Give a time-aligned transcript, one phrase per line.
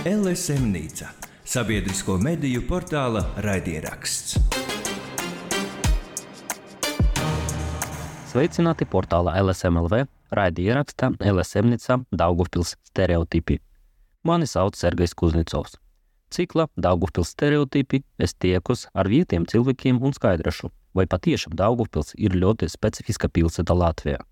[0.00, 1.10] LSM Nīca-
[1.52, 4.38] sabiedrisko mediju portāla raidieraksts.
[8.30, 13.58] Sveicināti portālā LSMLV raidierakstā LSM Nīca Daugavpils stereotipi.
[14.24, 15.76] Mani sauc Sergejs Kuznicovs.
[16.30, 22.72] Cikla Daugavpils stereotipi es tiekus ar vietiem cilvēkiem un skaidrošu, vai patiešām Daugavpils ir ļoti
[22.72, 24.24] specifiska pilsēta Latvijā.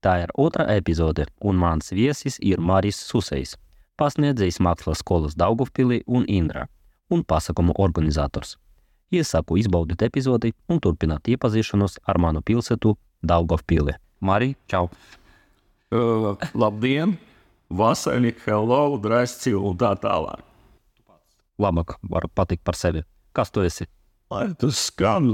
[0.00, 3.56] Tā ir otrā epizode, un mans viesis ir Marijs Susejs,
[3.98, 6.66] pasniedzējs mākslas skolas Daugavpilī un Indrā,
[7.10, 8.56] un pasākumu organizators.
[9.12, 12.94] Iesaku izbaudīt epizodi un turpināt iepazīšanos ar manu pilsētu
[13.24, 13.96] Daugavpili.
[14.20, 14.88] Marija, čau!
[15.88, 17.16] Uh, labdien,
[17.72, 20.44] vasarī, hello, drāzci un tā tālāk.
[21.58, 23.02] Labāk var patikt par sevi.
[23.34, 23.88] Kas tu esi?
[24.28, 25.28] Lai tas skan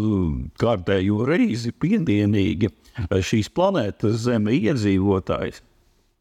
[0.60, 2.70] kārtējo reizi piedienīgi,
[3.10, 5.58] šīs planētas Zeme iedzīvotājs.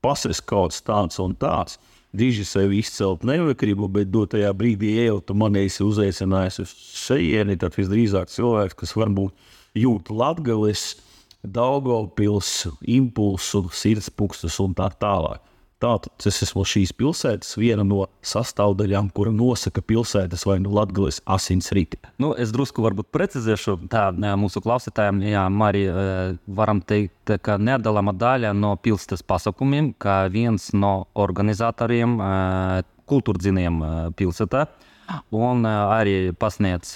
[0.04, 1.78] Pases kaut tāds un tāds.
[2.14, 7.74] Diži sevi izcelt negribu, bet dotajā brīdī ejot, tu man esi uzaicinājis uz šejieni, tad
[7.74, 9.34] visdrīzāk cilvēks, kas varbūt
[9.82, 10.92] jūt latgales,
[11.44, 15.42] Daugavpils, impulsu, sirdspūkstus un tā tālāk.
[15.84, 22.00] Tātad es esmu šīs pilsētas viena no sastāvdaļām, kura nosaka pilsētas vai nu Latvijas asinsriti.
[22.24, 24.06] Nu, es drusku varbūt precizēšu tā
[24.40, 25.20] mūsu klausītājiem.
[25.28, 32.16] Jā, Marija, eh, varam teikt, ka nedalāma daļa no pilsētas pasākumiem, kā viens no organizatoriem,
[32.16, 34.66] eh, kultūrdzinējiem eh, pilsētā.
[35.36, 36.96] Un arī pasniedz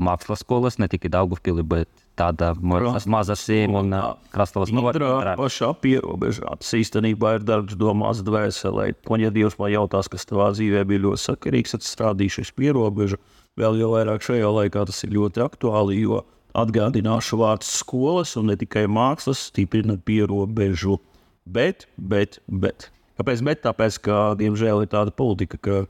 [0.00, 3.96] mākslas skolas ne tikai Daugavpili, bet tāda maza sīma un
[4.32, 5.34] krastovas novārtā.
[5.38, 6.56] Pašā pierobežā.
[6.62, 8.92] Tas īstenībā ir darbs domās dvēselē.
[9.12, 13.20] Un ja Dievs man jautās, kas tavā dzīvē bija ļoti sakarīgs, tad strādīšu uz pierobežu.
[13.56, 16.22] Vēl jau vairāk šajā laikā tas ir ļoti aktuāli, jo
[16.56, 20.98] atgādināšu vārds skolas un ne tikai mākslas stiprina pierobežu.
[21.46, 22.90] Bet, bet, bet.
[23.16, 23.42] Kāpēc?
[23.46, 25.84] Bet tāpēc, ka, diemžēl, ir tāda politika, ka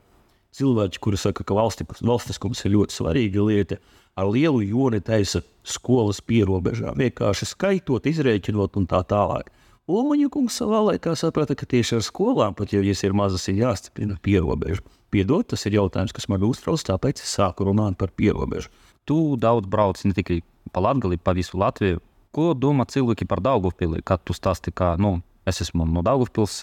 [0.57, 3.79] cilvēki, kuri saka, ka valstiskums ir ļoti svarīga lieta,
[4.17, 9.51] ar lielu joni taisa skolas pierobežā, vienkārši skaitot, izrēķinot un tā tālāk.
[9.87, 13.61] Ulmaņa kungs savā laikā saprata, ka tieši ar skolām, pat ja viņas ir mazas, ir
[13.61, 14.83] jāstiprina pierobeža.
[15.13, 18.67] Piedod, tas ir jautājums, kas man uztrauc, tāpēc es sāku runāt par pierobežu.
[19.07, 20.41] Tu daudz brauc ne tikai
[20.75, 22.01] pa Latviju, pa visu Latviju.
[22.35, 26.57] Ko domā cilvēki par Daugavpili, kad tu stāsti, kā nu, Es esmu no Daugavpils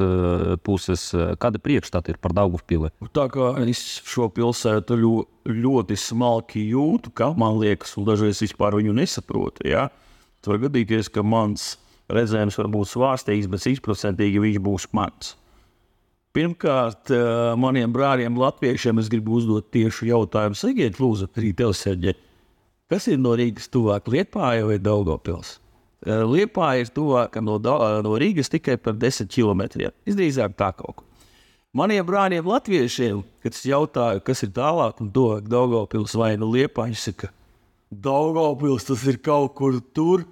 [0.67, 1.07] puses.
[1.41, 2.91] Kāda priekšstata ir par Daugavpili?
[3.17, 5.15] Tā kā es šo pilsētu ļo,
[5.49, 9.65] ļoti smalki jūtu, kā man liekas, un dažreiz vispār viņu nesaprotu.
[9.71, 9.87] Ja?
[10.45, 11.79] Tad var gadīties, ka mans
[12.13, 15.33] redzējums var būt svārstīgs, bet simtprocentīgi viņš būs mans.
[16.37, 17.09] Pirmkārt,
[17.57, 22.17] maniem brāļiem, latviešiem, es gribu uzdot tieši jautājumu, Segiet, lūdzu, arī tev, Serģe,
[22.91, 25.61] kas ir no Rīgas tuvāk Lietpāja vai Daugavpils?
[26.05, 27.57] Eh, Liepā ir tuvāk no,
[28.05, 29.65] no Rīgas tikai par 10 km.
[30.05, 31.07] Visdrīzāk tā kaut kur.
[31.75, 36.85] Maniem brāļiem, latviešiem, kad es jautāju, kas ir tālāk, un to Daugopils vai nu Liepā,
[36.87, 37.33] viņi saka,
[37.91, 40.23] Daugopils tas ir kaut kur tur,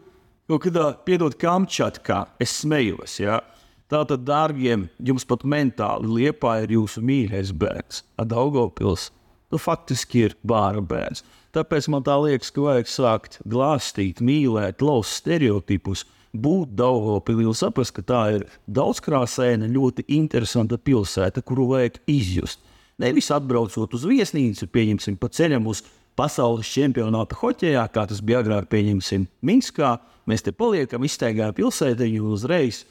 [0.46, 2.20] kaut kādā, piedod, Kamčatkā.
[2.38, 3.40] Es smējos, jā.
[3.90, 8.04] Tātad, dārgiem, jums pat mentāli Liepā ir jūsu mīļais bērns.
[8.22, 9.10] Daugopils,
[9.50, 11.24] nu faktiski ir bāra bērns.
[11.52, 17.92] Tāpēc man tā liekas, ka vajag sākt glāstīt, mīlēt, laust stereotipus, būt Daugopilī un saprast,
[17.98, 22.64] ka tā ir daudzkrāsaina, ļoti interesanta pilsēta, kuru vajag izjust.
[23.02, 25.84] Nevis atbraucot uz viesnīcu, pieņemsim pa ceļam uz
[26.16, 29.98] pasaules čempionāta hoķejā, kā tas bija agrāk, pieņemsim Minskā.
[30.24, 32.84] Mēs te paliekam, izteigājam pilsētiņu un uzreiz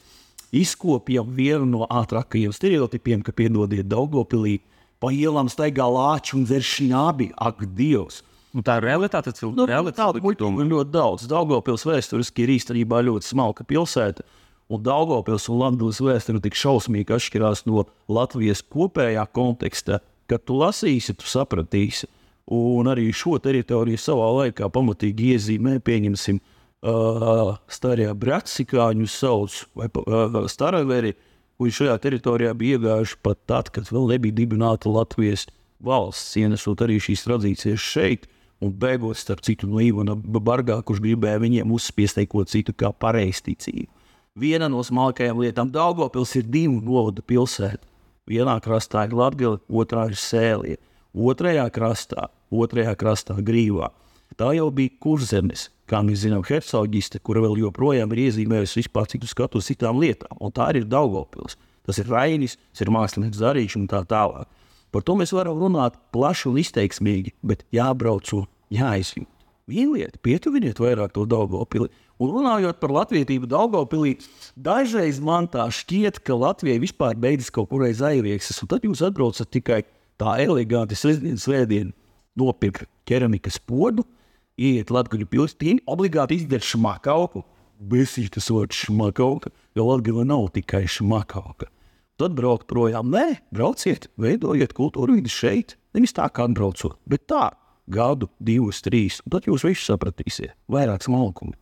[0.54, 4.60] izkopjam vienu no ātrākajiem stereotipiem, ka piedodiet Daugopilī,
[5.02, 7.32] pa ielām staigā lāči un dzer šņābi.
[7.42, 8.22] Ak, Dievs!
[8.52, 9.32] Nu, tā ir realitāte.
[9.36, 9.54] Cil...
[9.56, 11.26] Nu, Tāda muļķība ir ļoti daudz.
[11.30, 14.24] Daugopils vēsturiski ir īstenībā ļoti smalka pilsēta.
[14.72, 21.16] Un Daugopils un Latvijas vēsture tik šausmīgi atšķirās no Latvijas kopējā konteksta, ka tu lasīsi,
[21.16, 22.08] tu sapratīsi.
[22.52, 30.42] Un arī šo teritoriju savā laikā pamatīgi iezīmē, pieņemsim, uh, Starajā Bratsikāņu sauc vai uh,
[30.50, 31.14] Staraveri,
[31.56, 35.46] kuri šajā teritorijā bija iegājuši pat tad, kad vēl nebija dibināta Latvijas
[35.82, 38.28] valsts, ienesot arī šīs tradīcijas šeit.
[38.62, 43.90] Un beigās, starp citu, no Ivana Bargā, kurš gribēja viņiem uzspiest ko citu kā pareizticību.
[44.38, 47.82] Viena no smalkajām lietām Daugopils ir divu novadu pilsēta.
[48.30, 50.78] Vienā krastā ir Latvija, otrā ir Sēlija.
[51.12, 53.90] Otrajā krastā, otrajā krastā Grīvā.
[54.38, 59.28] Tā jau bija kurzemes, kā mēs zinām, hercoģiste, kura vēl joprojām ir iezīmējusi vispār citu
[59.28, 60.38] skatu uz citām lietām.
[60.40, 61.58] Un tā ir Daugopils.
[61.84, 64.48] Tas ir Rainis, tas ir mākslinieks Zarīčs un tā tālāk.
[64.92, 69.28] Par to mēs varam runāt plaši un izteiksmīgi, bet jābrauc un jāizjūt.
[69.72, 71.88] Lieta, pietuviniet vairāk to Daugopili.
[72.20, 74.16] Un runājot par latvietību Daugopilī,
[74.58, 79.04] dažreiz man tā šķiet, ka Latvijai vispār beidzas kaut kur aiz aizvieksas, un tad jūs
[79.06, 79.80] atbraucat tikai
[80.20, 81.94] tā eleganti sestdienas svētdienu
[82.38, 84.04] nopirkt keramikas podu,
[84.60, 87.46] iet Latvijas pilsētā, obligāti izdarīt šmakauku.
[87.82, 91.70] Besīši tas vārds šmakauka, jo Latvija nav tikai šmakauka.
[92.20, 93.08] Tad braukt projām.
[93.12, 95.76] Nē, brauciet, veidojiet kultūru vidi šeit.
[95.96, 97.50] Nevis tā kā atbraucot, bet tā
[97.92, 99.20] gadu, divus, trīs.
[99.30, 101.56] Tad jūs visi sapratīsiet, vairāk smalkumu.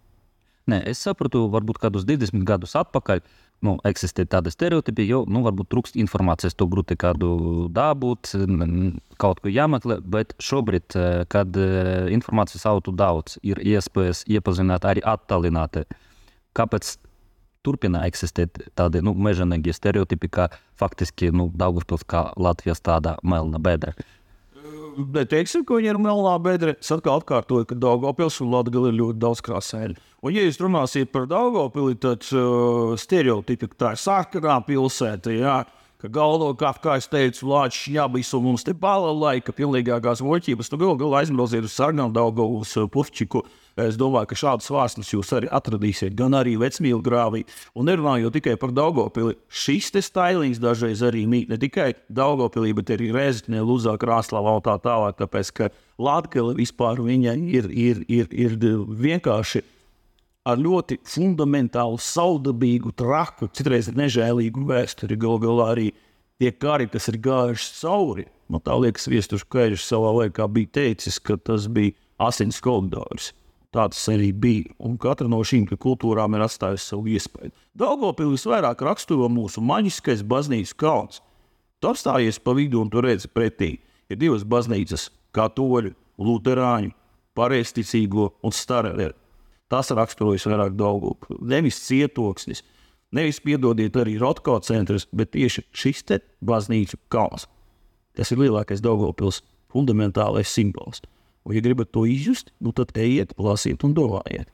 [0.70, 3.22] Nē, es sapratu, varbūt kādus 20 gadus atpakaļ.
[3.66, 8.30] Nu, eksistē tāda stereotipa, jo nu, varbūt trūkst informācijas, to grūti kādu dabūt,
[9.20, 9.98] kaut ko jāmeklē.
[10.00, 15.84] Bet šobrīd, eh, kad eh, informācijas auto daudz, ir iespējas iepazināt arī attālināti.
[16.56, 16.94] Kāpēc
[17.66, 20.48] turpina eksistēt tādi nu, mežonīgi stereotipi, ka
[20.80, 23.94] faktiski nu, Daugavpils kā Latvijas tāda melna bedra?
[24.96, 26.74] neteiksim, ka viņi ir melnā bedre.
[26.80, 29.96] Es atkal atkārtoju, ka Daugopils un Latvija ir ļoti daudz krāsaini.
[30.20, 35.32] Un, ja jūs runāsiet par Daugopili, tad uh, stereotipi, ka tā ir sarkanā pilsēta.
[35.34, 35.60] Jā.
[36.00, 40.72] Ka galvenokārt, kā es teicu, Latvijas jābīs un mums te bala laika, pilnīgākās muļķības.
[40.72, 41.76] Nu, galu galā aizbrauciet uz
[42.16, 43.44] Daugavus, Pufčiku.
[43.44, 47.44] Uh, Es domāju, ka šādas vārnas jūs arī atradīsiet, gan arī vecmīlu grāvī.
[47.78, 52.92] Un nerunājot tikai par Daugopili, šis te stailings dažreiz arī mīt ne tikai Daugopilī, bet
[52.96, 55.70] arī Reizeknē, Luzā, Krāslavā un tā tālāk, tāpēc, ka
[56.00, 59.62] Latvija vispār ir, ir, ir, ir vienkārši
[60.48, 65.18] ar ļoti fundamentālu, saudabīgu, traku, citreiz nežēlīgu vēsturi.
[65.20, 65.88] Galu galā arī
[66.40, 68.26] tie kari, kas ir gājuši cauri.
[68.50, 73.30] Man tā liekas, Viestušs Kaļš savā laikā bija teicis, ka tas bija asins koridors.
[73.70, 74.72] Tāds arī bija.
[74.82, 77.52] Un katra no šīm kultūrām ir atstājusi savu iespēju.
[77.78, 81.20] Daugopils vairāk raksturo mūsu maģiskais baznīcas kalns.
[81.78, 83.76] Tu apstājies pa vidu un tu redzi pretī.
[84.10, 86.90] Ir divas baznīcas- katoļu, luterāņu,
[87.38, 89.14] pareizticīgo un stareļu.
[89.70, 91.40] Tas raksturojas vairāk Daugopils.
[91.46, 92.64] Nevis cietoksnis,
[93.14, 97.46] nevis piedodiet arī Rotko centrs, bet tieši šis te baznīcu kalns.
[98.18, 101.04] Tas ir lielākais Daugopils fundamentālais simbols.
[101.46, 104.50] Un, ja gribat to izjust, nu, tad ejiet, lasiet un domājiet.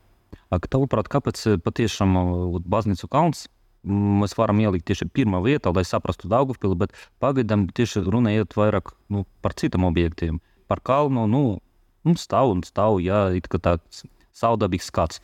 [0.71, 3.47] Tavuprāt, kāpēc eh, patiešām eh, baznīcu kalns
[3.87, 8.91] mēs varam ielikt tieši pirmā vietā, lai saprastu Daugavpili, bet pagaidām tieši runa iet vairāk
[9.13, 10.41] nu, par citiem objektiem.
[10.67, 11.43] Par kalnu, nu,
[12.07, 14.03] nu stāv un stāv, jā, it kā tāds
[14.37, 15.23] saudabīgs skats.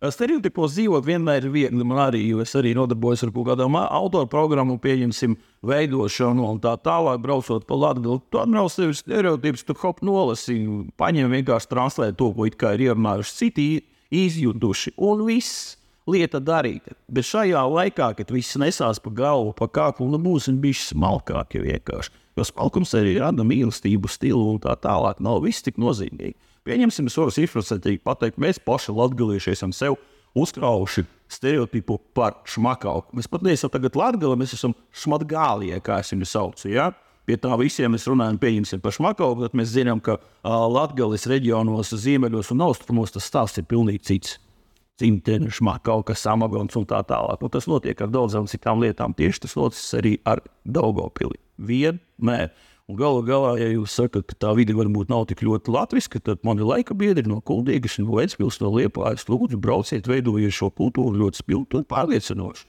[0.00, 1.84] Stereotipos dzīvot vienmēr ir viegli.
[1.84, 5.34] Man arī, jo es arī nodarbojos ar kaut kādām autoru programmu, pieņemsim,
[5.68, 8.22] veidošanu un tā tālāk, braucot pa Latviju.
[8.32, 10.56] Tu atbrauc sevi stereotipus, tu hop nolasi,
[10.96, 13.68] paņem vienkārši translēt to, ko it kā ir ierunājuši citi
[14.22, 15.76] izjutuši, un viss
[16.08, 16.96] lieta darīta.
[17.12, 22.16] Bet šajā laikā, kad viss nesās pa galvu, pa kaklu, nu būsim bijuši smalkāki vienkārši.
[22.40, 25.20] Jo smalkums arī rada mīlestību, stilu un tā tālāk.
[25.20, 26.38] Nav viss tik nozīmīgi.
[26.68, 29.96] Pieņemsim, es varu cifrasētīgi pateikt, mēs paši latgalieši esam sev
[30.36, 33.14] uzkrājuši stereotipu par šmakauku.
[33.16, 36.68] Mēs pat neesam tagad latgali, mēs esam šmatgālie, kā es viņu saucu.
[36.70, 36.90] Ja?
[37.28, 41.92] Pie tā visiem mēs runājam, pieņemsim par šmakauku, tad mēs zinām, ka uh, Latgales reģionos,
[42.02, 44.38] ziemeļos un austrumos tas stāsts ir pilnīgi cits.
[45.00, 47.40] Cimteni, šmakauka, samagons un tā tālāk.
[47.40, 49.14] Un tas notiek ar daudzām citām lietām.
[49.16, 51.38] Tieši tas noticis arī ar Daugopili.
[51.56, 52.50] Vienmēr.
[52.96, 56.64] Galu galā, ja jūs sakat, ka tā vide varbūt nav tik ļoti latviska, tad mani
[56.66, 61.80] laika biedri no Kuldīgas un Vēncpils no Liepājas lūdzu brauciet, veidojiet šo kultūru ļoti spilgtu
[61.80, 62.66] un pārliecinošu.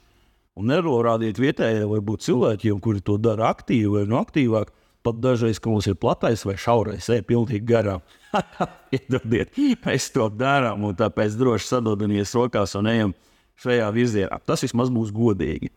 [0.60, 4.70] Un nerorādiet vietējiem, varbūt cilvēkiem, kuri to dara aktīvi vai no aktīvāk,
[5.02, 8.04] pat dažreiz, ka mums ir platais vai šaurais, ej pilnīgi garām.
[8.94, 13.16] Iedodiet, mēs to darām, un tāpēc droši sadodamies rokās un ejam
[13.64, 14.38] šajā virzienā.
[14.46, 15.72] Tas vismaz būs godīgi.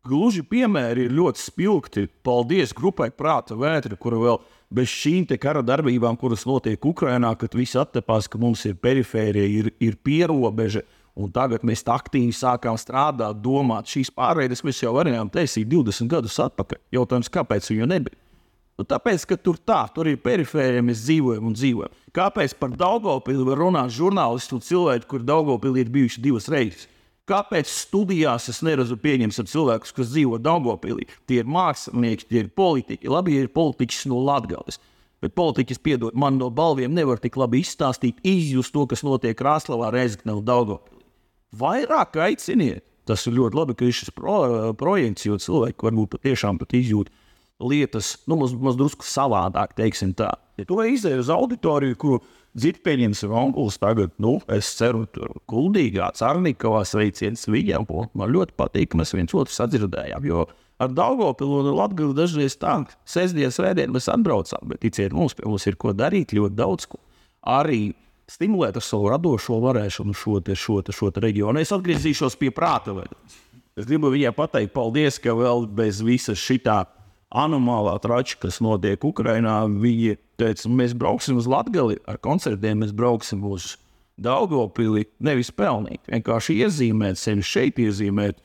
[0.00, 2.06] Gluži piemēri ir ļoti spilgti.
[2.24, 4.38] Paldies grupai Prāta Vētra, kura vēl
[4.72, 9.68] bez šīm kara darbībām, kuras notiek Ukrajinā, kad viss attepās, ka mums ir perifērija, ir,
[9.76, 10.86] ir pierobeža.
[11.20, 16.38] Un tagad mēs aktīvi sākām strādāt, domāt, šīs pārveides mēs jau varējām taisīt 20 gadus
[16.46, 16.80] atpakaļ.
[16.96, 18.16] Jautājums, kāpēc viņu nebija?
[18.80, 21.98] Nu, tāpēc, ka tur tā, tur ir perifērija, mēs dzīvojam un dzīvojam.
[22.16, 26.88] Kāpēc par Daugopili var runāt žurnālisti un cilvēki, kur Daugopili ir bijuši divas reizes?
[27.30, 31.04] Kāpēc studijās es neredzu pieņemsim cilvēkus, kas dzīvo Dāngopilī?
[31.30, 33.10] Tie ir mākslinieki, tie ir politiķi.
[33.12, 34.80] Labi, ir politiķis no Latvijas.
[35.22, 39.92] Bet politiķis, piedod, man no balviem nevar tik labi izstāstīt, izjust to, kas notiek Krāslavā,
[39.94, 41.04] Reizekne un Daugopilī.
[41.60, 42.82] Vairāk aiciniet.
[43.06, 44.40] Tas ir ļoti labi, ka ir šis pro,
[44.78, 47.10] projekts, jo cilvēki varbūt patiešām pat izjūt
[47.60, 50.30] lietas, nu, maz, maz drusku savādāk, teiksim tā.
[50.58, 52.20] Ja tu izdevi uz auditoriju, kuru
[52.50, 58.56] Dzird, pieņemsim, onkulis tagad, nu, es ceru, tur kuldīgā, Cārnīkavā sveiciens viņam, un man ļoti
[58.58, 60.48] patīk, ka mēs viens otru sadzirdējām, jo
[60.82, 62.74] ar Daugopilu un Latgulu dažreiz tā,
[63.06, 66.98] sestdienas vēdienu mēs atbraucām, bet ticiet mums, pie mums ir ko darīt, ļoti daudz ko.
[67.46, 67.92] Arī
[68.30, 71.62] stimulēt ar savu radošo varēšanu šo, te, šo, te, šo te reģionu.
[71.62, 72.96] Es atgriezīšos pie prāta.
[73.78, 76.82] Es gribu viņai pateikt paldies, ka vēl bez visas šitā
[77.30, 79.62] anomālā trača, kas notiek Ukrajinā.
[79.70, 83.76] Viņi teica, mēs brauksim uz Latviju ar koncertiem, mēs brauksim uz
[84.20, 88.42] Daugopili nevis pelnīt, vienkārši iezīmēt sevi šeit, iezīmēt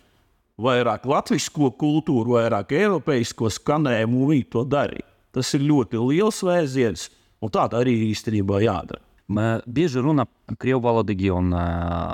[0.61, 5.03] vairāk latviešu kultūru, vairāk eiropeisko skanējumu, viņi to darīja.
[5.35, 7.09] Tas ir ļoti liels vēziens,
[7.43, 9.03] un tā arī īstenībā jādara.
[9.25, 10.27] Bieži runa
[10.61, 11.49] krievu valodīgi un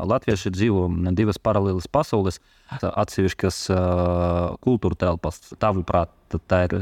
[0.07, 0.85] latvieši dzīvo
[1.17, 2.39] divas paralēlas pasaules,
[2.79, 3.57] atsevišķas
[4.63, 5.41] kultūra telpas.
[5.59, 6.13] Tavuprāt,
[6.47, 6.77] tā ir,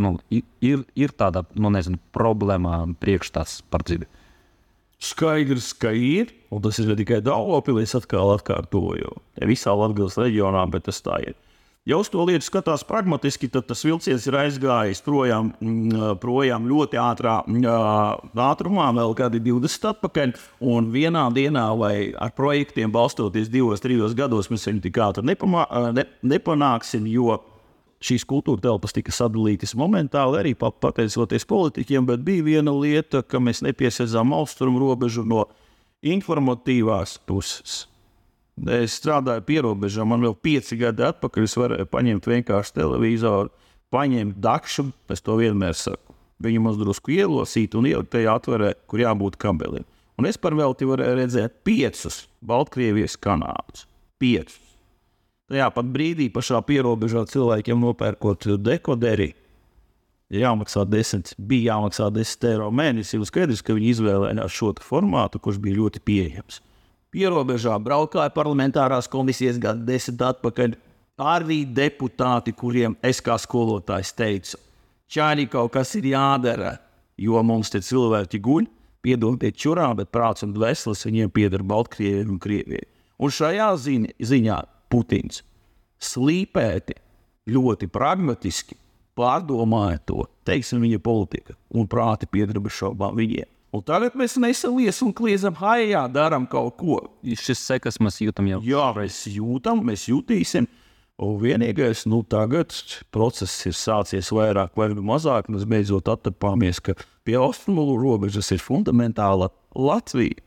[0.00, 4.08] nu, ir, ir tāda nu, nezinu, problēma priekšstats par dzīvi.
[5.00, 9.14] Skaidrs, ka ir, un tas ir ne tikai Dāngopilī, atkal atkārtoju.
[9.48, 11.36] Visā Latvijas reģionā, bet tas tā ir.
[11.88, 16.98] Ja uz to lietu skatās pragmatiski, tad tas vilciens ir aizgājis projām, mm, projām ļoti
[17.00, 17.38] ātrā
[18.44, 20.34] ātrumā, vēl kādi 20 atpakaļ.
[20.60, 25.64] Un vienā dienā, vai ar projektiem balstoties divos, trijos gados, mēs viņu tik ātri nepamā,
[25.96, 27.40] ne, nepanāksim, jo
[28.04, 33.64] šīs kultūra telpas tika sadalītas momentāli arī pateicoties politiķiem, bet bija viena lieta, ka mēs
[33.64, 35.46] nepiesēdzām austrumu robežu no
[36.04, 37.89] informatīvās puses.
[38.68, 41.46] Es strādāju pie robežām, man vēl pieci gadi atpakaļ.
[41.46, 43.52] Es varēju paņemt vienkārši televizoru,
[43.94, 44.90] paņemt dakšu.
[45.08, 46.14] Es to vienmēr saku.
[46.40, 49.84] Viņu mums drusku ielosīt un ielikt tajā atverē, kur jābūt kabelim.
[50.20, 53.86] Un es par velti varēju redzēt piecus Baltkrievijas kanālus.
[54.20, 54.58] Piecus.
[55.50, 59.32] Tajā pat brīdī, pašā pierobežā cilvēkiem nopērkot dekoderi,
[60.30, 63.18] jāmaksā 10, bija jāmaksā 10 eiro mēnesī.
[63.26, 66.60] Skaidrs, ka viņi izvēlējās šo formātu, kurš bija ļoti pieejams
[67.14, 70.76] pierobežā braukāja parlamentārās komisijas gadu desmit atpakaļ.
[71.20, 74.56] Arī deputāti, kuriem es kā skolotājs teicu,
[75.10, 76.78] čāri kaut kas ir jādara,
[77.20, 78.70] jo mums te cilvēki guļ,
[79.04, 82.88] piedodiet čurā, bet prāts un dvēseles viņiem pieder Baltkrievijai un Krievijai.
[83.20, 84.58] Un šajā ziņa, ziņā
[84.90, 85.42] Putins
[86.00, 86.96] slīpēti,
[87.52, 88.78] ļoti pragmatiski
[89.18, 93.48] pārdomāja to, teiksim, viņa politika un prāti pieder bez šaubām viņiem.
[93.70, 96.98] Un tagad mēs nesalies un kliedzam, hai, jā, darām kaut ko.
[97.22, 98.58] Šis sekas mēs jūtam jau.
[98.66, 100.66] Jā, mēs jūtam, mēs jutīsim.
[101.20, 102.72] Un vienīgais, nu, tagad
[103.12, 105.52] process ir sācies vairāk vai mazāk.
[105.52, 106.96] Mēs beidzot attapāmies, ka
[107.28, 110.40] pie austrumu robežas ir fundamentāla Latvija.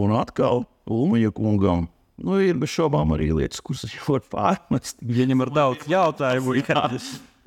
[0.00, 1.86] Un atkal Ulmaņa kungam
[2.20, 4.98] nu, ir bez šaubām arī lietas, kuras var pārmest.
[5.04, 6.58] Viņam ir daudz jautājumu.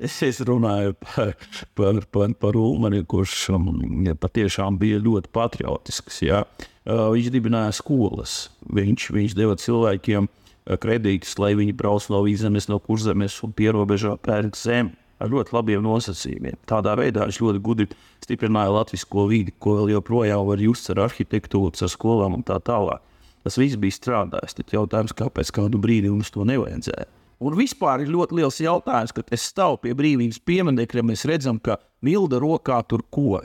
[0.02, 1.36] Es, es runāju par,
[1.78, 3.68] par, par, par Ulmanu, kurš um,
[4.08, 6.24] ja, patiešām bija ļoti patriotisks.
[6.26, 6.44] Ja.
[6.84, 12.68] Uh, viņš dibināja skolas, viņš, viņš deva cilvēkiem uh, kredītus, lai viņi brauc no Vīzemes,
[12.72, 16.58] no Kurzemes un pierobežā pērk zemi ar ļoti labiem nosacījumiem.
[16.68, 17.88] Tādā veidā viņš ļoti gudri
[18.26, 23.06] stiprināja latvisko vidi, ko vēl joprojām var just ar arhitektūru, ar skolām un tā tālāk.
[23.44, 24.56] Tas viss bija strādājis.
[24.58, 27.08] Tad jautājums, kāpēc kādu brīdi mums to nevajadzēja?
[27.44, 31.76] Un vispār ir ļoti liels jautājums, kad es stāvu pie brīvības pieminiekļa, mēs redzam, ka
[32.04, 33.42] Milda rokā tur ko.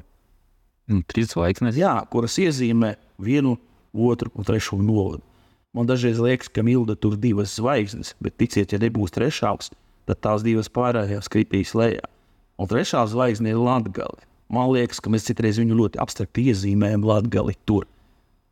[0.89, 1.79] Mm, trīs zvaigznes.
[1.81, 3.57] Jā, kuras iezīmē vienu,
[3.93, 5.25] otru un trešo novadu.
[5.75, 9.73] Man dažreiz liekas, ka Milda tur ir divas zvaigznes, bet ticiet, ja nebūs trešās,
[10.07, 12.07] tad tās divas pārējās kritīs lejā.
[12.59, 14.09] Un trešā zvaigzne ir Latvija.
[14.49, 17.91] Man liekas, ka mēs citreiz viņu ļoti abstrakti iezīmējam Latviju tur.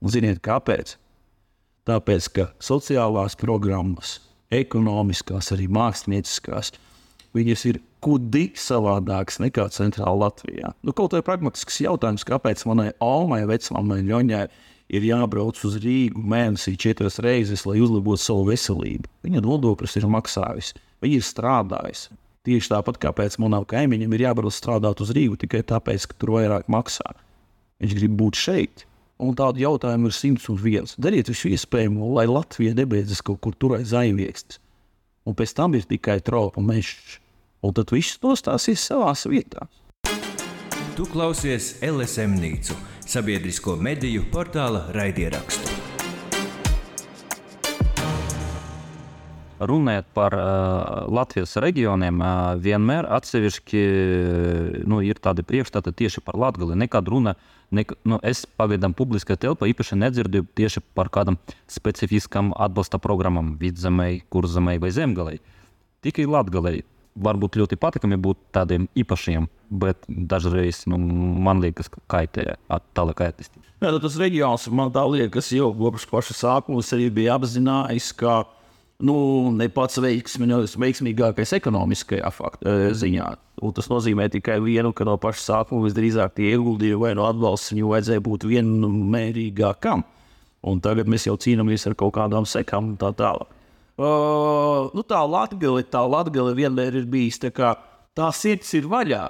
[0.03, 0.99] Un ziniet, kāpēc?
[1.87, 4.19] Tāpēc, ka sociālās programmas
[4.55, 6.73] ekonomiskās, arī mākslinieckās.
[7.37, 10.73] Viņas ir kudi savādākas nekā centrālā Latvijā.
[10.87, 14.45] Nu, kaut kā pragmatisks jautājums, kāpēc manai Almai, vecmāmai Ļoņai
[14.97, 19.11] ir jābrauc uz Rīgu mēnesī četras reizes, lai uzlabotu savu veselību.
[19.27, 22.17] Viņa nodokļus ir maksājusi, viņa ir strādājusi.
[22.47, 26.37] Tieši tāpat kā pēc manām kaimiņiem ir jābrauc strādāt uz Rīgu tikai tāpēc, ka tur
[26.37, 27.17] vairāk maksā.
[27.83, 28.87] Viņš grib būt šeit.
[29.17, 30.93] Un tādu jautājumu ir simts un viens.
[31.01, 34.61] Dariet visu iespējamo, lai Latvija nebeidzas kaut kur tur aiz aizviekstes.
[35.27, 37.17] Un pēc tam ir tikai traupa mežs.
[37.65, 39.67] Un tad viss nostāsies savā vietā.
[40.97, 45.76] Tu klausies LSM Nīcu, sabiedrisko mediju portāla raidierakstu.
[49.57, 53.85] Runājot par uh, Latvijas reģioniem, uh, vienmēr atsevišķi
[54.85, 56.77] nu, ir tādi priekšstati tieši par Latviju.
[56.77, 57.37] Nekad runa,
[57.73, 61.39] nek, nu, es pagaidām publiskā telpā īpaši nedzirdu tieši par kādam
[61.73, 65.41] specifiskam atbalsta programmam, vidzemei, kurzemei vai zemgalei.
[66.05, 66.83] Tikai Latvijai
[67.17, 72.59] varbūt ļoti patīkami būt tādiem īpašiem, bet dažreiz nu, man liekas, ka kaitē
[72.97, 73.65] tālāk attīstībai.
[74.05, 78.43] Tas reģions man liekas, jau kopš paša sākuma arī bija apzinājies, ka
[79.05, 79.17] nu,
[79.53, 80.49] ne pats veiksmi,
[80.81, 83.29] veiksmīgākais ekonomiskajā fakta, e, ziņā.
[83.65, 87.75] Un tas nozīmē tikai vienu, ka no paša sākuma visdrīzāk tie ieguldījumi vai no atbalsta
[87.77, 90.05] viņu vajadzēja būt vienmērīgākam.
[90.67, 93.53] Un tagad mēs jau cīnāmies ar kaut kādām sekām un tā tālāk.
[93.97, 97.73] Uh, nu tā Latvija, vienmēr ir bijusi tā kā
[98.17, 99.25] tā sirds ir vaļā.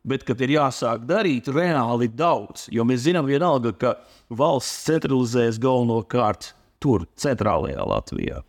[0.00, 3.90] Bet, kad ir jāsāk darīt reāli daudz, jo mēs zinām, vienalga, ka
[4.32, 8.40] valsts centralizējas galvenokārt tur, centrālajā Latvijā.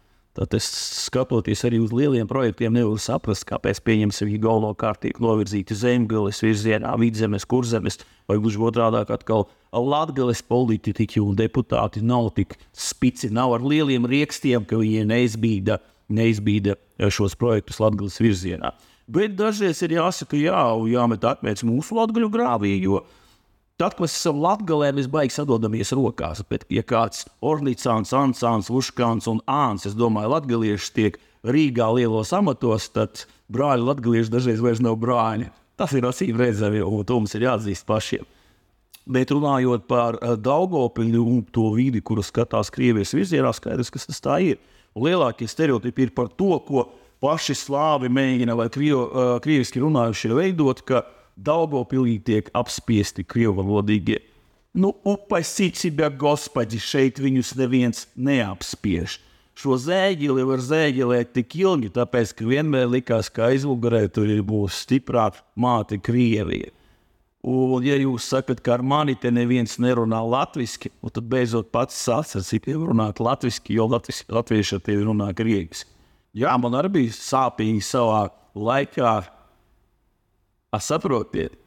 [0.42, 0.66] Tad es
[1.06, 6.96] skatoties arī uz lieliem projektiem, nevaru saprast, kāpēc pieņemsim viņi galvenokārt tiek novirzīti zemgales virzienā,
[6.98, 13.68] vidzemes, kurzemes, vai gluži otrādi atkal latgales politiķi un deputāti nav tik spici, nav ar
[13.70, 15.78] lieliem riekstiem, ka viņi neizbīda,
[16.10, 16.80] neizbīda
[17.14, 18.74] šos projektus latgales virzienā.
[19.14, 23.04] Bet dažreiz ir jāsaka, jā, jāmet akmens mūsu latgaļu grāvī, jo
[23.82, 26.44] tad, kad mēs esam latgalē, mēs baigi sadodamies rokās.
[26.50, 32.92] Bet, ja kāds ornīcāns, ansāns, uškāns un āns, es domāju, latgalieši tiek Rīgā lielos amatos,
[32.94, 35.50] tad brāļi latgalieši dažreiz vairs nav brāļi.
[35.80, 38.28] Tas ir acīm redzami, un to mums ir jāatzīst pašiem.
[39.12, 44.22] Bet runājot par uh, Daugopiļu un to vidi, kuru skatās Krievijas virzienā, skaidrs, ka tas
[44.22, 44.60] tā ir.
[44.94, 46.86] Un lielākie stereotipi ir par to, ko
[47.24, 51.02] paši slāvi mēģina vai uh, krieviski runājušie veidot, ka
[51.42, 54.20] Daugopilī tiek apspiesti krievvalodīgie.
[54.78, 59.18] Nu, upasīcība, gospodi, šeit viņus neviens neapspiež.
[59.58, 65.28] Šo zēģeli var zēģelēt tik ilgi, tāpēc, ka vienmēr likās, ka aizmugurē tur būs stiprā
[65.60, 66.72] māte Krievija.
[67.42, 72.70] Un, ja jūs sakat, ka ar mani te neviens nerunā latviešu, tad beidzot pats sasprāstīt,
[72.78, 75.90] runāt latviešu, jo latvieši ar tevi runā krieviski.
[76.38, 79.16] Jā, man arī bija sāpīgi savā laikā.
[80.80, 81.58] Saprotiet,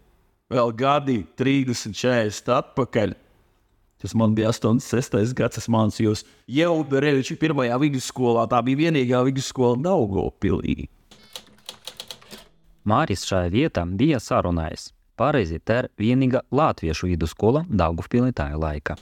[0.49, 3.11] vēl gadi 30, 40 atpakaļ.
[4.01, 5.35] Tas man bija 86.
[5.37, 8.47] gads, mācījos jau Bereviča pirmajā vidusskolā.
[8.49, 10.87] Tā bija vienīgā vidusskola Daugopilī.
[12.85, 14.91] Māris šajā vietā bija sarunājis.
[15.21, 18.97] Pareizi, tā ir vienīgā latviešu vidusskola Daugopilī tajā laikā.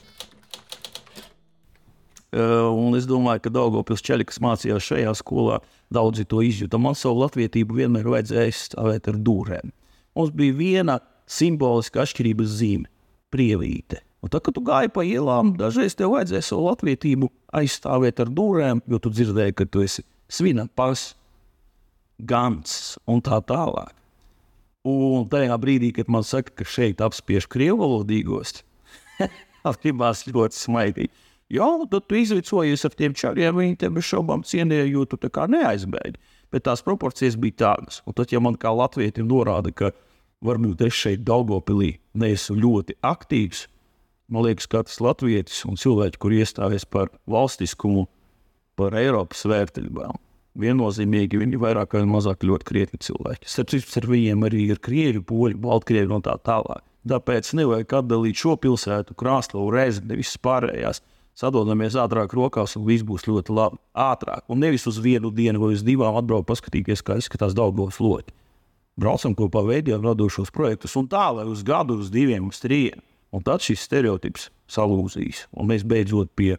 [2.33, 5.61] Un es domāju, ka Daugopils ceļi, kas mācījās šajā skolā,
[5.93, 6.79] daudzi to izjuta.
[6.81, 9.71] Man savu latvietību vienmēr vajadzēja stāvēt ar dūrēm.
[10.15, 12.89] Mums bija viena simboliska atšķirības zīme-
[13.33, 14.01] prievīte.
[14.23, 18.81] Un tad, kad tu gāji pa ielām, dažreiz tev vajadzēja savu latvietību aizstāvēt ar dūrēm,
[18.87, 21.15] jo tu dzirdēji, ka tu esi svinapas,
[22.23, 23.91] gans un tā tālāk.
[24.87, 28.63] Un tajā brīdī, kad man saka, ka šeit apspiež krievu valodīgos,
[29.83, 31.11] gribās ļoti smaidīt.
[31.53, 35.29] Jā, tad tu izvicojies ar tiem čāriem, viņi tev bez šaubām cienīja, jo tu tā
[35.33, 36.19] kā neaizbēgi.
[36.53, 38.01] Bet tās proporcijas bija tādas.
[38.05, 39.89] Un tad, ja man kā latvietim norāda, ka
[40.45, 43.65] varbūt es šeit Daugopilī neesmu ļoti aktīvs,
[44.33, 48.05] man liekas, ka tas latvietis un cilvēki, kur iestājas par valstiskumu,
[48.77, 50.17] par Eiropas vērtībām,
[50.61, 53.49] viennozīmīgi viņi ir vairāk vai mazāk ļoti krietni cilvēki.
[53.49, 56.85] Starp citu, ar viņiem arī ir krievi, poļi, baltkrievi un tā tālāk.
[57.09, 61.01] Tāpēc nevajag atdalīt šo pilsētu, krāslavu, reizi, nevis pārējās
[61.37, 63.79] sadodamies ātrāk rokās, un viss būs ļoti labi.
[63.93, 68.33] Ātrāk, un nevis uz vienu dienu vai uz divām atbraukt, paskatīties, kā izskatās Daugavas loti.
[68.99, 73.01] Braucam kopā, veidojam radošos projektus, un tā, lai uz gadu, uz diviem, uz trim.
[73.33, 76.51] Un tad šis stereotips salūzīs, un mēs beidzot pie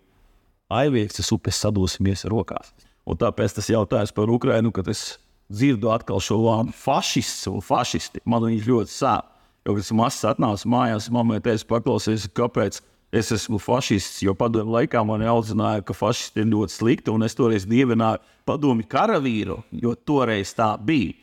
[0.74, 2.72] aiviekstes upes sadosimies rokās.
[3.06, 5.20] Un tāpēc tas jautājums par Ukrajinu, kad es
[5.52, 9.30] dzirdu atkal šo vārdu fašists un fašisti, man viņš ļoti sāp.
[9.64, 12.80] Jo, kad es mazs atnācu mājās, mammai teica, paklausies, kāpēc
[13.14, 17.36] es esmu fašists, jo padomu laikā man audzināja, ka fašisti ir ļoti slikti, un es
[17.38, 21.14] toreiz dievināju padomu karavīru, jo toreiz tā bija.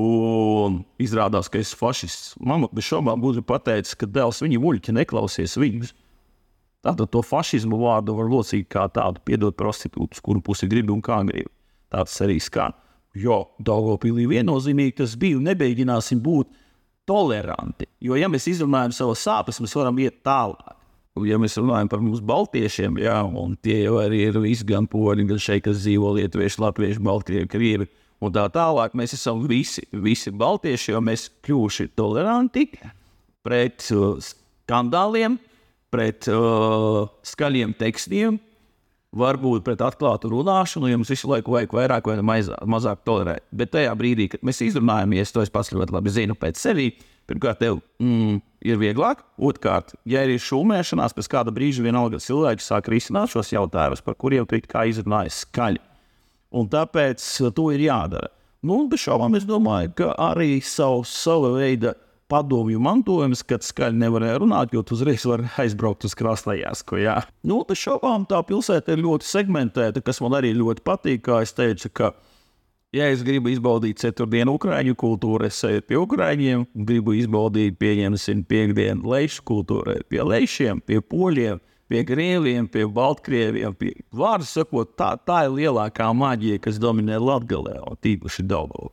[0.00, 2.36] Un izrādās, ka esmu fašists.
[2.38, 5.90] Mama bez šaubām būtu pateicis, ka dēls viņa muļķi neklausies viņus.
[6.86, 11.18] Tātad to fašismu vārdu var locīt kā tādu, piedot prostitūtus, kuru pusi gribi un kā
[11.26, 11.50] gribi.
[11.90, 12.78] Tāds arī skan.
[13.18, 15.42] Jo Dārgopīlī viennozīmīgi tas bija.
[15.50, 16.54] Nemēģināsim būt
[17.10, 17.90] toleranti.
[18.00, 20.78] Jo, ja mēs izrunājam savas sāpes, mēs varam iet tālāk
[21.28, 25.26] ja mēs runājam par mums, Baltiešiem, jā, un tie jau arī ir visi gan poļi,
[25.30, 27.88] gan šeit, kas dzīvo lietuvieši, latvieši, baltkrievi, krievi.
[28.20, 32.66] Un tā tālāk mēs esam visi, visi baltieši, jo mēs kļuvuši toleranti
[33.46, 35.38] pret uh, skandāliem,
[35.90, 38.36] pret uh, skaļiem tekstiem,
[39.16, 43.48] varbūt pret atklātu runāšanu, ja mums visu laiku vajag vairāk vai mazāk tolerēt.
[43.50, 47.60] Bet tajā brīdī, kad mēs izrunājamies, to es pats ļoti labi zinu pēc sevis Pirmkārt,
[47.62, 49.22] tev mm, ir vieglāk.
[49.38, 54.48] Otrkārt, ja ir šūmēšanās, pēc kāda brīža vienalga cilvēki sāk risināt šos jautājumus, par kuriem
[54.50, 55.82] tu kā izrunāji skaļi.
[56.58, 57.22] Un tāpēc
[57.54, 58.32] to ir jādara.
[58.66, 61.94] Nu, bez šaubām es domāju, ka arī savu, savu veidu
[62.30, 66.84] padomju mantojums, kad skaļi nevarēja runāt, jo tu uzreiz vari aizbraukt uz krāslējās.
[67.46, 71.24] Nu, bez šaubām tā pilsēta ir ļoti segmentēta, kas man arī ļoti patīk.
[71.26, 72.12] Kā es teicu, ka
[72.90, 79.12] Ja es gribu izbaudīt ceturtdienu ukrāņu kultūru, es eju pie ukrāņiem, gribu izbaudīt, pieņemsim, piekdienu
[79.12, 83.76] lešu kultūru, pie lešiem, pie poļiem, pie krieviem, pie baltkrieviem.
[83.78, 83.92] Pie...
[84.10, 88.90] Vārdu sakot, tā, tā ir lielākā maģija, kas dominē Latvijā, un tīpaši Daugavā.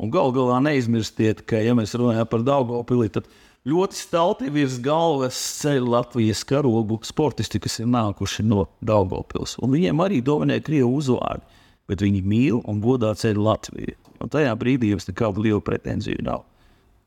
[0.00, 3.28] Un gal galā neizmirstiet, ka, ja mēs runājam par Daugopili, tad
[3.68, 9.58] ļoti stalti virs galvas ceļ Latvijas karogu sportisti, kas ir nākuši no Daugopils.
[9.60, 11.55] Un viņiem arī dominē Krievu uzvārdi,
[11.90, 13.96] bet viņi mīl un godā ceļ Latviju.
[14.22, 16.44] Un tajā brīdī jums nekādu lielu pretenziju nav.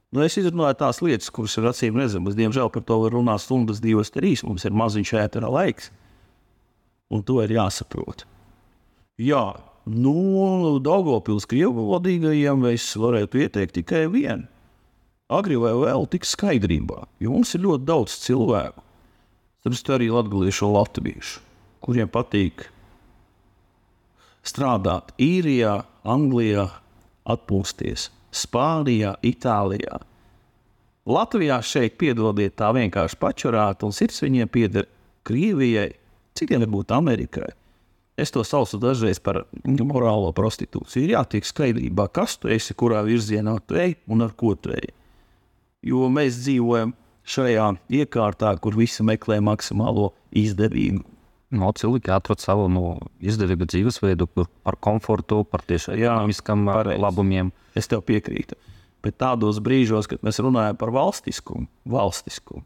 [0.10, 2.38] Nu, es izrunāju tās lietas, kuras ir acīm redzamas.
[2.38, 4.42] Diemžēl par to var runāt stundas, divas, trīs.
[4.46, 5.92] Mums ir maziņš ētera laiks,
[7.13, 8.26] un to ir jāsaprot.
[9.22, 9.44] Jā,
[9.86, 14.48] nu, Dārgopils krievu valodīgajiem es varētu ieteikt tikai vienu.
[15.30, 18.82] Agri vai vēl tik skaidrībā, jo mums ir ļoti daudz cilvēku,
[19.62, 21.44] starp arī latviešu un latviešu,
[21.86, 22.65] kuriem patīk
[24.45, 26.69] strādāt īrijā, Anglijā,
[27.30, 29.99] atpūsties Spānijā, Itālijā.
[31.10, 34.86] Latvijā šeit piedodiet tā vienkārši pačurāt, un sirds viņiem pieder
[35.25, 35.89] Krievijai,
[36.38, 37.49] citiem varbūt Amerikai.
[38.19, 41.06] Es to saucu dažreiz par morālo prostitūciju.
[41.06, 44.91] Ir jātiek skaidrībā, kas tu esi, kurā virzienā tu ej un ar ko tu ej.
[45.88, 46.91] Jo mēs dzīvojam
[47.30, 47.69] šajā
[48.02, 51.06] iekārtā, kur visi meklē maksimālo izdevību.
[51.49, 56.67] No, cilvēki atrod savu no, izdevīgu dzīvesveidu, par komfortu, par tiešām
[57.01, 57.49] labumiem.
[57.77, 58.57] Es tev piekrītu.
[59.01, 62.65] Bet tādos brīžos, kad mēs runājam par valstiskumu, valstiskumu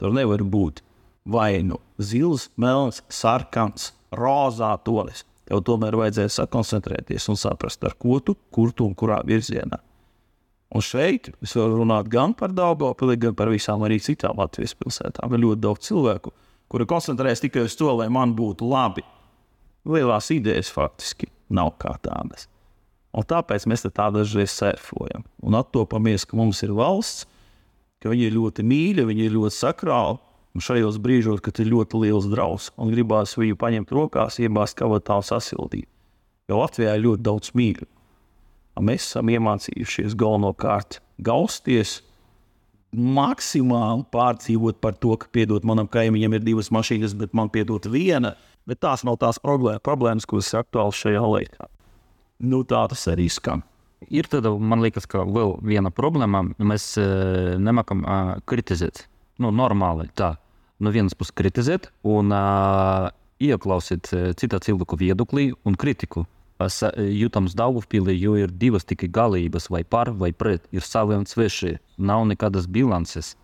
[0.00, 0.82] tur nevar būt
[1.26, 5.24] vai nu zils, melns, sarkans, rozā tonis.
[5.46, 9.78] Tev tomēr vajadzēja sakoncentrēties un saprast, ar ko tu, kur tu un kurā virzienā.
[10.74, 15.34] Un šeit es varu runāt gan par Dārgopili, gan par visām arī citām Latvijas pilsētām.
[15.34, 16.32] Ir ļoti daudz cilvēku,
[16.72, 19.04] kuri koncentrējas tikai uz to, lai man būtu labi.
[19.86, 22.48] Lielās idejas faktiski nav kā tādas.
[23.16, 27.24] Un tāpēc mēs tā dažreiz sērfojam un attopamies, ka mums ir valsts,
[28.02, 30.20] ka viņi ir ļoti mīļi, viņi ir ļoti sakrāli.
[30.56, 35.18] Un šajos brīžos, kad ir ļoti liels drausmas un gribās viņu paņemt rokās, iebāzt kavatā
[35.20, 35.88] un sasildīt.
[36.48, 37.88] Jo Latvijā ir ļoti daudz mīļu.
[38.80, 41.98] Mēs esam iemācījušies galvenokārt gausties,
[42.94, 48.34] maksimāli pārdzīvot par to, ka, piedod, manam kaimiņam ir divas mašīnas, bet man piedod viena.
[48.66, 51.68] Bet tās nav tās problēma, problēmas, kuras ir aktuālas šajā laikā.
[52.46, 53.62] Nu, tā tas arī skan.
[54.12, 56.42] Ir tāda, man liekas, ka vēl viena problēma.
[56.58, 57.06] Mēs e,
[57.62, 58.16] nemakam e,
[58.48, 59.06] kritizēt.
[59.40, 60.34] Nu, normāli tā.
[60.82, 62.42] No vienas puses kritizēt un e,
[63.46, 66.26] ieklausīt citā cilvēku viedoklī un kritiku
[66.60, 71.76] jūtams Daugavpīlī, jo ir divas tikai galības, vai par vai pret, ir savi un sveši.
[71.98, 73.34] Nav nekādas bilances.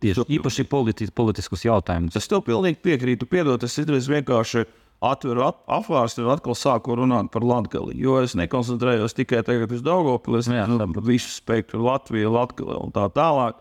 [0.00, 2.16] Tieši īpaši politi politiskus jautājumus.
[2.16, 3.28] Es tev pilnīgi piekrītu.
[3.28, 3.76] Piedod, es
[4.08, 4.64] vienkārši
[5.00, 7.96] atveru ap, apvārstu un atkal sāku runāt par Latviju.
[7.96, 13.08] Jo es nekoncentrējos tikai uz Daugavpili, es nezinu par visu spektru Latviju, Latviju un tā
[13.12, 13.60] tālāk.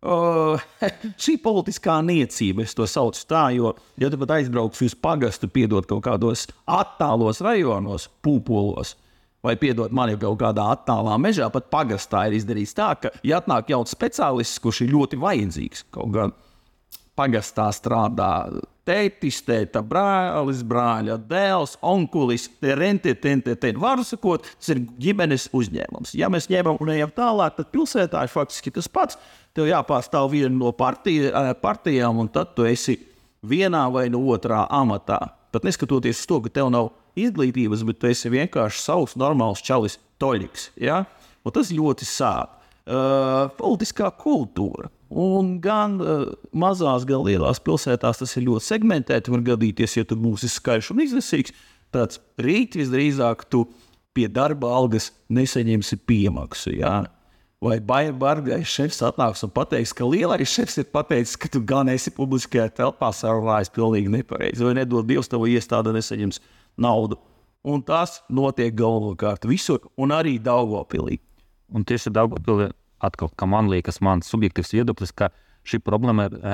[0.00, 0.56] Uh,
[1.20, 5.84] šī politiskā niecība, es to saucu tā, jo, ja tu pat aizbrauksi uz pagastu, piedot
[5.84, 8.94] kaut kādos attālos rajonos, pūpolos,
[9.44, 13.42] vai piedot man jau kaut kādā attālā mežā, pat pagastā ir izdarīts tā, ka, ja
[13.42, 16.32] atnāk jauns speciālists, kurš ir ļoti vajadzīgs, kaut gan
[17.18, 18.32] pagastā strādā
[18.90, 23.78] tētis, tēta brālis, brāļa dēls, onkulis, rente, tente, tente.
[23.80, 26.14] Varu sakot, tas ir ģimenes uzņēmums.
[26.18, 29.18] Ja mēs ņemam un ejam tālāk, tad pilsētā ir faktiski tas pats.
[29.56, 32.98] Tev jāpārstāv viena no partija, eh, partijām, un tad tu esi
[33.46, 35.20] vienā vai no otrā amatā.
[35.50, 39.98] Pat neskatoties uz to, ka tev nav izglītības, bet tu esi vienkārši savs normāls čalis,
[40.20, 40.70] toļiks.
[40.76, 41.04] Ja?
[41.44, 42.58] Un tas ļoti sāp.
[42.90, 44.88] Uh, politiskā kultūra.
[45.10, 49.32] Un gan uh, mazās, gan lielās pilsētās tas ir ļoti segmentēti.
[49.34, 51.54] Var gadīties, ja tu būsi skaļš un iznesīgs,
[51.90, 53.64] tāds rīt visdrīzāk tu
[54.14, 56.76] pie darba algas nesaņemsi piemaksu.
[56.78, 56.94] Jā.
[57.60, 62.12] Vai bargais šefs atnāks un pateiks, ka lielais šefs ir pateicis, ka tu gan esi
[62.14, 66.40] publiskajā telpā sarunājis pilnīgi nepareizi, vai nedod Dievs, tev iestāde nesaņems
[66.80, 67.18] naudu.
[67.66, 71.18] Un tas notiek galvenokārt visur, un arī Daugopilī.
[71.74, 72.70] Un tieši Daugopilī
[73.04, 75.30] atkal, ka man liekas, mans subjektīvs viedoklis, ka
[75.68, 76.50] šī problēma ir uh,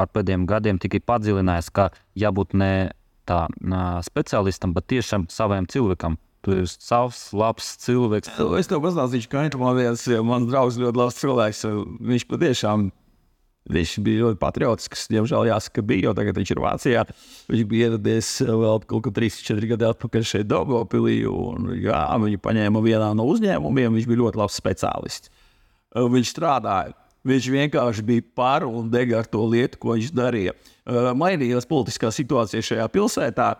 [0.00, 2.72] ar pēdējiem gadiem tikai padziļinājusies, ka jābūt ne
[3.28, 3.44] tā
[4.06, 8.30] speciālistam, bet tiešām savam cilvēkam Tu esi savs, labs cilvēks.
[8.56, 9.42] Es tev pastāstīšu, ka
[9.76, 11.66] viens mans draugs ļoti labs cilvēks.
[12.00, 12.86] Viņš patiešām
[13.70, 15.04] viņš bija ļoti patriotisks.
[15.12, 17.04] Diemžēl jāsaka, bija, jo tagad viņš ir Vācijā.
[17.50, 20.48] Viņš bija ieradies vēl kaut kā 3-4 gadi atpakaļ šeit
[21.84, 24.00] jā, viņu paņēma vienā no uzņēmumiem.
[24.00, 25.34] Viņš bija ļoti labs speciālists.
[25.96, 26.94] Viņš strādāja.
[27.26, 30.54] Viņš vienkārši bija par un dega ar to lietu, ko viņš darīja.
[31.18, 33.50] Mainījās politiskā situācija šajā pilsētā.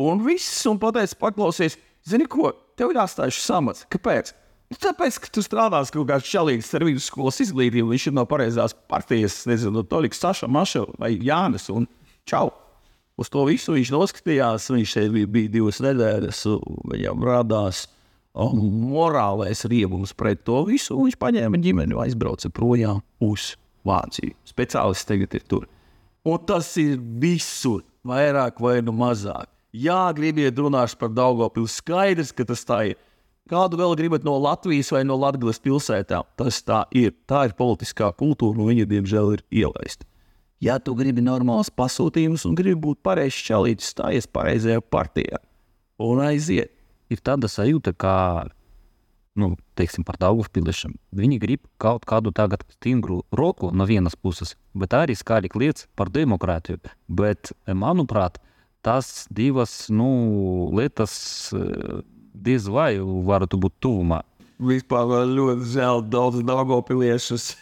[0.00, 1.76] Un viss, un pateicis, paklausies,
[2.06, 2.52] Zini, ko?
[2.78, 3.86] Tev jāstāj šis amats.
[3.90, 4.30] Kāpēc?
[4.70, 8.74] Nu, tāpēc, ka tu strādās kaut kādā čalīgas ar vidusskolas izglītību, viņš ir no pareizās
[8.90, 11.66] partijas, nezinu, no Tolikas, Saša, Maša vai Jānis.
[11.74, 11.88] Un
[12.28, 12.52] čau!
[13.16, 14.68] Uz to visu viņš noskatījās.
[14.74, 16.42] Viņš šeit bija, divas nedēļas,
[16.92, 17.86] viņam radās
[18.36, 20.96] morālais riebums pret to visu.
[21.00, 23.54] Viņš paņēma ģimeni un aizbrauca projām uz
[23.86, 24.34] Vāciju.
[24.44, 25.66] Speciālists tagad ir tur.
[26.26, 29.46] Un tas ir visur, vairāk vai nu mazāk.
[29.76, 31.68] Jā, gribiet runāt par Daugopilu.
[31.70, 33.00] Skaidrs, ka tas tā ir.
[33.46, 36.26] Kādu vēl gribat no Latvijas vai no Latvijas pilsētām?
[36.34, 37.14] Tas tā ir.
[37.30, 40.08] Tā ir politiskā kultūra, un viņa, diemžēl, ir ielaista.
[40.58, 45.38] Ja tu gribi normāls pasūtījumus un gribi būt pareizs čalītis, stājies pareizajā partijā
[46.02, 46.72] un aiziet.
[47.12, 48.14] Ir tāda sajūta, ka,
[49.38, 50.96] nu, teiksim, par Daugavpiliešiem.
[51.14, 56.10] Viņi grib kaut kādu tagad stingru roku no vienas puses, bet arī skaļi kliedz par
[56.10, 56.80] demokrātiju.
[57.06, 58.40] Bet, manuprāt,
[58.82, 62.00] tas divas nu, lietas eh,
[62.34, 64.22] diez vai varētu būt tuvumā.
[64.56, 67.52] Vispār ļoti žēl daudz Daugavpiliešus,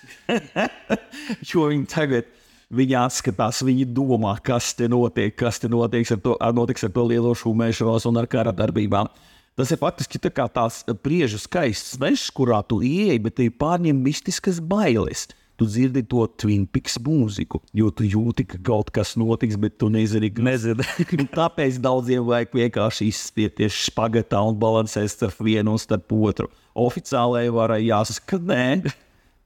[1.50, 2.30] jo viņi tagad
[2.74, 7.04] Viņi atskatās, viņi domā, kas te notiek, kas te notiks ar to, notiks ar to
[7.06, 9.10] lielo šūmēšanos un ar kara darbībām.
[9.54, 14.00] Tas ir faktiski tā kā tās priežu skaists mežs, kurā tu ieej, bet te pārņem
[14.02, 15.28] mistiskas bailes.
[15.54, 19.86] Tu dzirdi to Twin Peaks mūziku, jo tu jūti, ka kaut kas notiks, bet tu
[19.94, 20.82] nezini, ka nezini.
[21.38, 26.48] Tāpēc daudziem vajag vienkārši izspieties špagatā un balansēt starp vienu un starp otru.
[26.74, 28.64] Oficiālajai varai jāsaka, ka nē,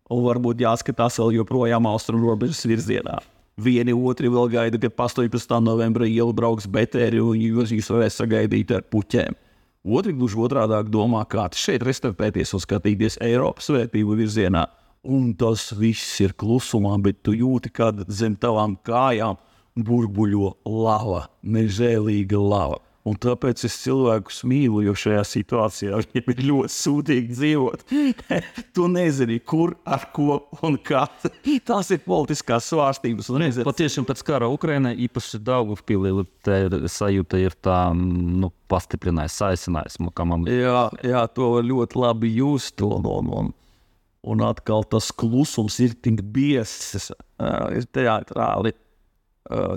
[0.08, 3.18] un varbūt jāskatās vēl joprojām austrumu robežas virzienā.
[3.60, 5.52] Vieni otri vēl gaida, kad 18.
[5.60, 9.36] novembrī iela brauks betēri un jūs varēs sagaidīt ar puķiem.
[9.88, 14.66] Otri gluži otrādi domā, kā šeit restartēties un skatīties Eiropas vērtību virzienā.
[15.08, 19.38] Un tas viss ir klusumā, bet tu jūti, kā zem tavām kājām
[19.78, 22.82] burbuļo lava, nežēlīga lava.
[23.08, 27.84] Un tāpēc es cilvēkus mīlu, jo šajā situācijā viņiem ir ļoti sūdīgi dzīvot.
[28.76, 31.06] tu nezini, kur, ar ko un kā.
[31.68, 33.30] Tās ir politiskās svārstības.
[33.66, 36.12] Patiešām pēc kara Ukrainā īpaši Daugavpilī
[36.90, 40.00] sajūta ir tā, nu, pastiprinājis, saicinājis.
[40.52, 42.82] Jā, jā, to ļoti labi just.
[42.84, 43.54] Un, un, un,
[44.28, 47.08] un atkal tas klusums ir tik biezs,
[47.72, 48.74] ir teātrāli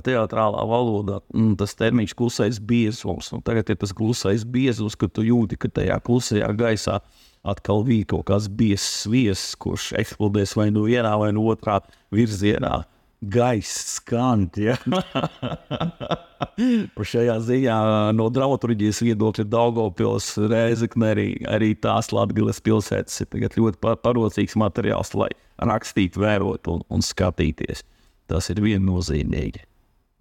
[0.05, 3.31] teātrālā valodā mm, tas termins klusais biezums.
[3.35, 6.99] Un tagad ir tas klusais biezums, ka tu jūti, ka tajā klusajā gaisā
[7.47, 11.79] atkal bija kaut kāds biezs viesis, kurš eksplodēs vai nu vienā vai nu otrā
[12.13, 12.81] virzienā.
[13.21, 14.47] Gaiss skan.
[14.57, 14.79] Ja?
[17.11, 17.77] šajā ziņā
[18.17, 25.29] no dramaturgijas viedokļa Daugopils, Rēzekne, arī, arī tās Latgales pilsētas ir ļoti parocīgs materiāls, lai
[25.61, 27.85] rakstītu, vērotu un, un skatīties.
[28.31, 29.65] Tas ir viennozīmīgi.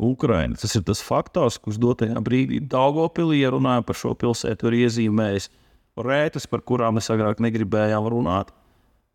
[0.00, 0.56] Ukraina.
[0.58, 5.50] Tas ir tas faktors, kurš dotajā brīdī Daugopilī, ja runājam par šo pilsētu, ir iezīmējis
[6.00, 8.54] rētas, par kurām mēs agrāk negribējām runāt.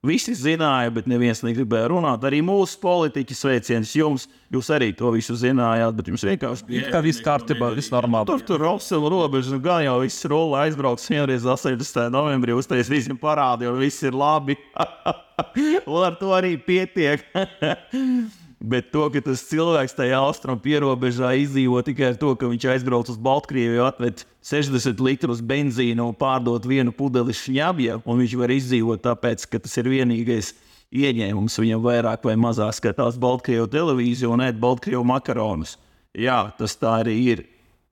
[0.05, 2.21] Visi zināja, bet neviens negribēja runāt.
[2.27, 4.27] Arī mūsu politiķis sveiciens jums.
[4.53, 6.91] Jūs arī to visu zinājāt, bet jums vienkārši bija.
[6.93, 8.29] Kā viss kārtībā, viss normāli.
[8.29, 12.05] Tur tur Rosela robeža, nu gan jau viss rola aizbrauks vienreiz 18.
[12.13, 14.59] novembrī, uztais visiem parādi, un viss ir labi.
[15.89, 17.25] un ar to arī pietiek.
[18.59, 23.09] Bet to, ka tas cilvēks tajā austrumu pierobežā izdzīvo tikai ar to, ka viņš aizbrauc
[23.11, 29.03] uz Baltkrieviju, atved 60 litrus benzīnu un pārdot vienu pudeli šņabja, un viņš var izdzīvot
[29.03, 30.53] tāpēc, ka tas ir vienīgais
[30.95, 31.59] ieņēmums.
[31.59, 35.75] Viņam vairāk vai mazāk skatās Baltkrievu televīziju un ēd Baltkrievu makaronus.
[36.15, 37.43] Jā, tas tā arī ir.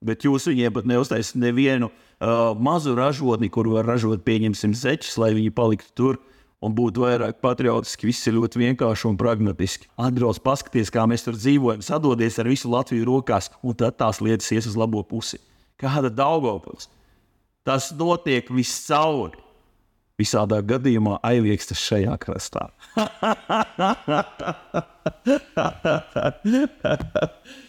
[0.04, 5.34] Bet jūs viņiem pat neuztaisat nevienu uh, mazu ražotni, kur var ražot, pieņemsim, zeķus, lai
[5.36, 6.23] viņi paliktu tur
[6.63, 8.08] un būt vairāk patriotiski.
[8.10, 9.89] Viss ir ļoti vienkārši un pragmatiski.
[9.99, 14.52] Atbrauc, paskaties, kā mēs tur dzīvojam, sadodies ar visu Latviju rokās, un tad tās lietas
[14.56, 15.38] ies uz labo pusi.
[15.82, 16.86] Kāda Daugopils?
[17.67, 19.32] Tas notiek viscaur.
[20.19, 22.69] Visādā gadījumā aiviegs tas šajā krastā.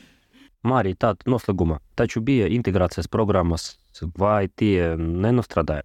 [0.65, 1.79] Mārija, tāda noslēguma.
[1.97, 3.77] Taču bija integrācijas programmas,
[4.19, 5.85] vai tie nenostrādāja?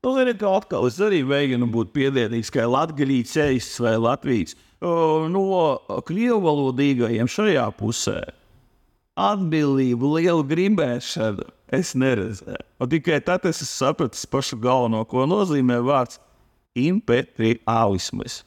[0.00, 4.54] Nu, zini, kā atkal es arī mēģinu būt piedienīgs, kā Latvijas ceļš vai Latvijas.
[4.80, 8.22] No krievu valodīgajiem šajā pusē
[9.20, 12.64] atbildību, lielu gribēšanu es neredzēju.
[12.80, 16.20] Un tikai tad es sapratu pašu galveno, ko nozīmē vārds
[16.78, 18.40] imperiālisms.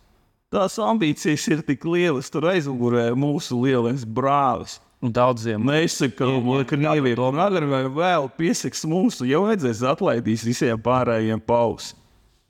[0.53, 4.79] Tās ambīcijas ir tik lielas, tur aizmugurē mūsu lielais brālis.
[5.03, 11.41] Daudziem nesakām, ka Krievija to agri vai vēl piesaks mūsu, jau vajadzēs atlaidīs visiem pārējiem
[11.43, 11.89] paus.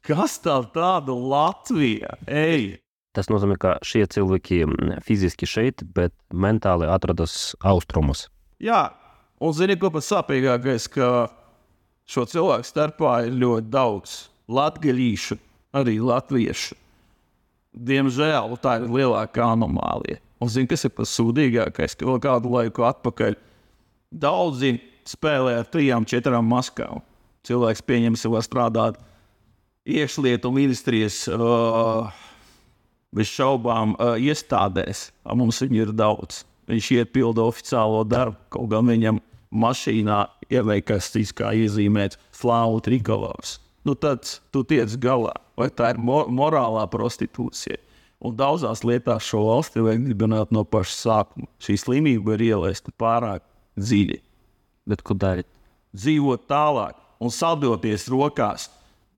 [0.06, 2.13] Kas tā tāda Latvija?
[2.30, 2.76] Ej!
[3.18, 4.63] Tas nozīmē, ka šie cilvēki
[5.06, 8.28] fiziski šeit, bet mentāli atrodas austrumos.
[8.62, 8.92] Jā,
[9.42, 11.10] un zini, ko pats sāpīgākais, ka
[12.06, 14.16] šo cilvēku starpā ir ļoti daudz
[14.54, 15.39] latgaļīšu,
[15.78, 16.78] arī latviešu.
[17.74, 20.22] Diemžēl tā ir lielākā anomālija.
[20.44, 23.38] Un zini, kas ir pats sūdīgākais, ka vēl kādu laiku atpakaļ
[24.12, 24.76] daudzi
[25.08, 27.02] spēlē ar trijām, četrām maskām.
[27.48, 29.00] cilvēks pieņemsim, var strādāt
[29.88, 31.26] iekšlietu ministrijas.
[31.32, 32.12] Uh,
[33.14, 35.12] bez šaubām uh, iestādēs.
[35.38, 36.44] Mums viņu ir daudz.
[36.70, 39.20] Viņš iepilda oficiālo darbu, kaut gan viņam
[39.54, 40.20] mašīnā
[40.54, 43.60] ieliekas tas, kā iezīmēts flāvu trikolors.
[43.84, 45.36] Nu, tad tu tiec galā.
[45.60, 47.78] Vai tā ir mo morālā prostitūcija?
[48.24, 51.50] Un daudzās lietās šo valsti vajag dibināt no paša sākuma.
[51.60, 53.44] Šī slimība ir ielaista pārāk
[53.76, 54.22] dziļi.
[54.88, 55.50] Bet ko darīt?
[55.96, 58.70] Dzīvot tālāk un sadoties rokās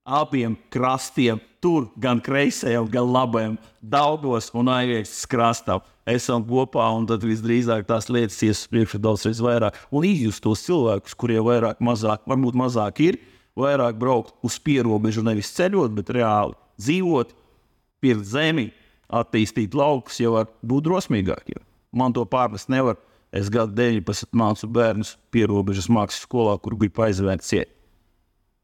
[0.05, 5.81] abiem krastiem, tur gan kreisajam, gan labajam, Daugos un Aiviekas krastam.
[6.05, 9.77] Esam kopā, un tad visdrīzāk tās lietas ies uz priekšu daudzreiz vairāk.
[9.89, 13.17] Un izjust tos cilvēkus, kuriem vairāk, mazāk, varbūt mazāk ir,
[13.57, 17.33] vairāk braukt uz pierobežu, nevis ceļot, bet reāli dzīvot,
[18.03, 18.67] pirkt zemi,
[19.09, 21.61] attīstīt laukus, jau var būt drosmīgākiem.
[21.95, 22.97] Man to pārmest nevar.
[23.35, 27.71] Es gadu 19 mācu bērnus pierobežas mākslas skolā, kur gribu aizvērt ciet.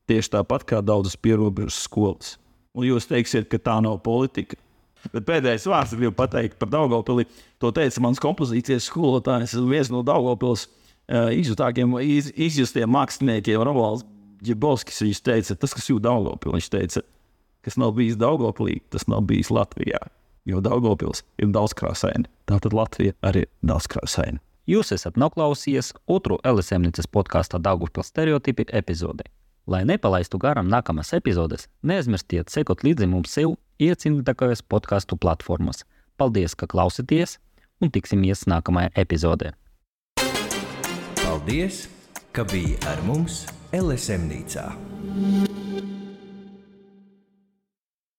[0.07, 2.37] Tieši tāpat kā daudzas pierobežas skolas.
[2.71, 4.55] Un jūs teiksiet, ka tā nav politika.
[5.09, 7.25] Bet pēdējais vārds gribu pateikt par Daugopili.
[7.59, 14.05] To teica mans kompozīcijas skolotājs, viens no Daugopils uh, izjutākiem, iz, izjustiem māksliniekiem, Rovalds
[14.45, 15.01] Ģibovskis.
[15.07, 17.03] Viņš teica, tas, kas jūt Daugopili, viņš teica,
[17.65, 19.99] kas nav bijis Daugopilī, tas nav bijis Latvijā.
[20.45, 22.25] Jo Daugopils ir daudz krāsaini.
[22.49, 24.41] Tātad Latvija arī ir daudz krāsaini.
[24.69, 29.25] Jūs esat noklausījies otru LSMNICas podkāstu Daugopils stereotipi epizodi.
[29.67, 35.85] Lai nepalaistu garām nākamās epizodes, neaizmirstiet sekot līdzi mums sev iecinātākajās podkāstu platformās.
[36.17, 37.37] Paldies, ka klausāties,
[37.81, 39.53] un tiksimies nākamajā epizodē.
[41.21, 41.85] Paldies,
[42.33, 44.69] ka biji ar mums LSM Nīcā.